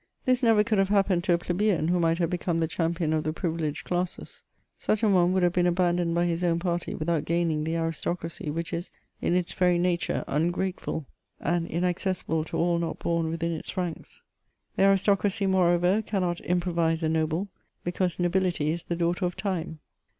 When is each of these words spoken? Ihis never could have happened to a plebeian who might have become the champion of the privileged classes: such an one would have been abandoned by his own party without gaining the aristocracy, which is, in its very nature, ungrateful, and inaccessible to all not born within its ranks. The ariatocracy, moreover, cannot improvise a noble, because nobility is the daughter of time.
Ihis 0.27 0.41
never 0.41 0.63
could 0.63 0.79
have 0.79 0.89
happened 0.89 1.23
to 1.25 1.33
a 1.33 1.37
plebeian 1.37 1.89
who 1.89 1.99
might 1.99 2.17
have 2.17 2.31
become 2.31 2.57
the 2.57 2.67
champion 2.67 3.13
of 3.13 3.23
the 3.23 3.31
privileged 3.31 3.85
classes: 3.85 4.41
such 4.75 5.03
an 5.03 5.13
one 5.13 5.31
would 5.31 5.43
have 5.43 5.53
been 5.53 5.67
abandoned 5.67 6.15
by 6.15 6.25
his 6.25 6.43
own 6.43 6.57
party 6.57 6.95
without 6.95 7.23
gaining 7.23 7.63
the 7.63 7.75
aristocracy, 7.75 8.49
which 8.49 8.73
is, 8.73 8.89
in 9.21 9.35
its 9.35 9.53
very 9.53 9.77
nature, 9.77 10.23
ungrateful, 10.27 11.05
and 11.39 11.67
inaccessible 11.67 12.43
to 12.45 12.57
all 12.57 12.79
not 12.79 12.97
born 12.97 13.29
within 13.29 13.51
its 13.51 13.77
ranks. 13.77 14.23
The 14.75 14.85
ariatocracy, 14.85 15.47
moreover, 15.47 16.01
cannot 16.01 16.41
improvise 16.41 17.03
a 17.03 17.07
noble, 17.07 17.49
because 17.83 18.17
nobility 18.17 18.71
is 18.71 18.81
the 18.81 18.95
daughter 18.95 19.25
of 19.27 19.35
time. 19.37 19.81